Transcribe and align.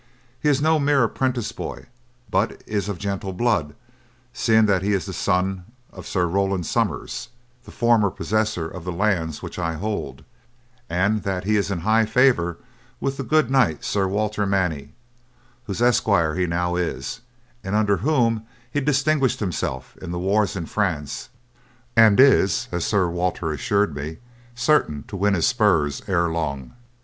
He 0.41 0.49
is 0.49 0.63
no 0.63 0.79
mere 0.79 1.03
apprentice 1.03 1.51
boy, 1.51 1.85
but 2.31 2.63
is 2.65 2.89
of 2.89 2.97
gentle 2.97 3.33
blood, 3.33 3.75
seeing 4.33 4.65
that 4.65 4.81
he 4.81 4.93
is 4.93 5.05
the 5.05 5.13
son 5.13 5.65
of 5.93 6.07
Sir 6.07 6.25
Roland 6.25 6.65
Somers, 6.65 7.29
the 7.65 7.69
former 7.71 8.09
possessor 8.09 8.67
of 8.67 8.83
the 8.83 8.91
lands 8.91 9.43
which 9.43 9.59
I 9.59 9.73
hold, 9.75 10.23
and 10.89 11.21
that 11.21 11.43
he 11.43 11.55
is 11.55 11.69
in 11.69 11.81
high 11.81 12.07
favour 12.07 12.57
with 12.99 13.17
the 13.17 13.23
good 13.23 13.51
knight 13.51 13.85
Sir 13.85 14.07
Walter 14.07 14.47
Manny, 14.47 14.93
whose 15.65 15.83
esquire 15.83 16.33
he 16.33 16.47
now 16.47 16.75
is, 16.75 17.21
and 17.63 17.75
under 17.75 17.97
whom 17.97 18.47
he 18.71 18.81
distinguished 18.81 19.39
himself 19.39 19.95
in 19.97 20.09
the 20.09 20.17
wars 20.17 20.55
in 20.55 20.65
France, 20.65 21.29
and 21.95 22.19
is, 22.19 22.67
as 22.71 22.83
Sir 22.87 23.07
Walter 23.07 23.51
assured 23.51 23.93
me, 23.95 24.17
certain 24.55 25.03
to 25.03 25.15
win 25.15 25.35
his 25.35 25.45
spurs 25.45 26.01
ere 26.07 26.27
long. 26.27 26.73